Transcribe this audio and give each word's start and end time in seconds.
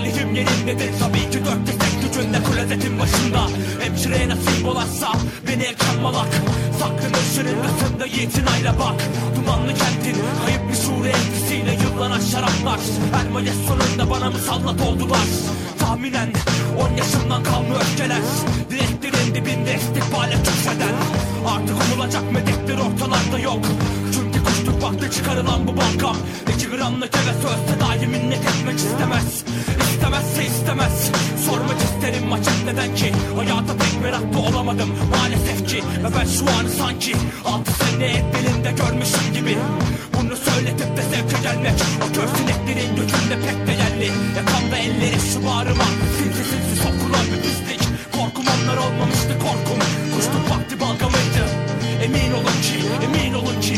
Talihim 0.00 0.34
yerindedir. 0.34 0.90
Tabii 1.00 1.30
ki 1.30 1.38
dört 1.44 1.66
tek 1.66 2.02
gücünde 2.02 2.38
klozetin 2.42 2.98
başında. 2.98 3.46
Hemşireye 3.82 4.28
nasip 4.28 4.66
olarsa 4.66 5.12
beni 5.48 5.62
ekran 5.62 6.00
malak 6.02 6.28
Saklanır 6.78 7.24
şırıngasında 7.34 8.06
yiğitin 8.06 8.46
ayla 8.46 8.78
bak. 8.78 8.94
Dumanlı 9.36 9.74
kentin 9.74 10.16
kayıp 10.44 10.68
bir 10.70 10.76
şuur 10.76 11.06
etkisiyle 11.06 11.72
yıllanan 11.82 12.20
şaraplar 12.20 12.80
Ermayet 13.20 13.54
sonunda 13.68 14.10
bana 14.10 14.30
musallat 14.30 14.80
oldular. 14.80 15.26
Tahminen 15.78 16.32
on 16.80 16.96
yaşımdan 16.96 17.42
kalma 17.42 17.74
öfkeler. 17.74 18.22
Direklerin 18.70 19.34
dibinde 19.34 19.74
istikbale 19.74 20.34
küfreden. 20.44 20.94
Artık 21.48 21.76
umulacak 21.84 22.32
medekler 22.32 22.78
ortalarda 22.86 23.38
yok. 23.38 23.64
Çünkü 24.14 24.44
kuştuk 24.44 24.82
vakti 24.82 25.16
çıkarılan 25.16 25.66
bu 25.66 25.76
bankam. 25.76 26.16
İki 26.54 26.66
gramlık 26.68 27.16
eve 27.16 27.32
sözse 27.42 27.80
dahi 27.80 28.06
minnet 28.06 28.44
etmek 28.50 28.78
hayata 33.60 33.84
pek 33.84 34.02
meraklı 34.02 34.38
olamadım. 34.38 34.88
Maalesef 35.10 35.68
ki 35.68 35.76
Ve 35.76 36.08
ben 36.18 36.26
şu 36.26 36.44
an 36.44 36.66
sanki 36.78 37.12
altı 37.44 37.72
sene 37.72 38.08
hep 38.08 38.24
elimde 38.36 38.72
görmüşüm 38.72 39.32
gibi. 39.34 39.56
Bunu 40.14 40.36
söyletip 40.36 40.96
de 40.96 41.02
zevke 41.02 41.42
gelmek 41.42 41.74
O 42.04 42.12
kör 42.14 42.28
sineklerin 42.36 42.96
gözünde 42.96 43.36
pek 43.46 43.66
değerli. 43.66 44.10
Yakamda 44.36 44.76
elleri 44.76 45.20
şu 45.32 45.46
bağrıma 45.46 45.84
Sinsi 46.18 46.42
sinsi 46.50 46.82
sokulan 46.82 47.26
bir 47.32 47.42
pislik. 47.42 47.80
Korkum 48.12 48.44
onlar 48.54 48.76
olmamıştı 48.76 49.34
korkum. 49.38 49.78
Kuşluk 50.16 50.50
vakti 50.50 50.80
balgamıydı. 50.80 51.44
Emin 52.04 52.32
olun 52.32 52.58
ki, 52.66 52.76
emin 53.04 53.34
olun 53.34 53.60
ki. 53.60 53.74